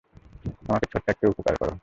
আমাকে 0.61 0.85
ছোট্ট 0.91 1.05
একটা 1.09 1.25
উপকার 1.29 1.53
করো। 1.55 1.73